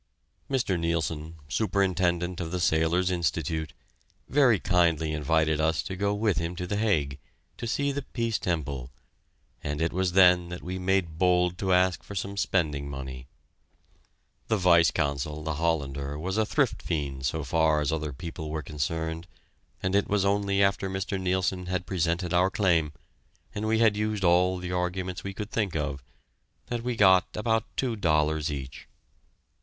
Mr. 0.49 0.79
Neilson, 0.79 1.35
Superintendent 1.47 2.39
of 2.39 2.49
the 2.49 2.59
Sailors' 2.59 3.11
Institute, 3.11 3.71
very 4.27 4.59
kindly 4.59 5.13
invited 5.13 5.61
us 5.61 5.83
to 5.83 5.95
go 5.95 6.11
with 6.15 6.39
him 6.39 6.55
to 6.55 6.65
The 6.65 6.77
Hague, 6.77 7.19
to 7.57 7.67
see 7.67 7.91
the 7.91 8.01
Peace 8.01 8.39
Temple, 8.39 8.89
and 9.63 9.79
it 9.79 9.93
was 9.93 10.13
then 10.13 10.49
that 10.49 10.63
we 10.63 10.79
made 10.79 11.19
bold 11.19 11.59
to 11.59 11.71
ask 11.71 12.01
for 12.01 12.15
some 12.15 12.35
spending 12.35 12.89
money. 12.89 13.27
The 14.47 14.57
Vice 14.57 14.89
Consul, 14.89 15.43
the 15.43 15.57
Hollander, 15.61 16.17
was 16.17 16.35
a 16.35 16.47
thrift 16.47 16.81
fiend 16.81 17.27
so 17.27 17.43
far 17.43 17.79
as 17.79 17.91
other 17.91 18.11
people 18.11 18.49
were 18.49 18.63
concerned, 18.63 19.27
and 19.83 19.93
it 19.93 20.07
was 20.07 20.25
only 20.25 20.63
after 20.63 20.89
Mr. 20.89 21.21
Neilson 21.21 21.67
had 21.67 21.85
presented 21.85 22.33
our 22.33 22.49
claim, 22.49 22.91
and 23.53 23.67
we 23.67 23.77
had 23.77 23.95
used 23.95 24.23
all 24.23 24.57
the 24.57 24.71
arguments 24.71 25.23
we 25.23 25.35
could 25.35 25.51
think 25.51 25.75
of, 25.75 26.01
that 26.69 26.81
we 26.81 26.95
got 26.95 27.27
about 27.35 27.65
two 27.77 27.95
dollars 27.95 28.51
each. 28.51 28.87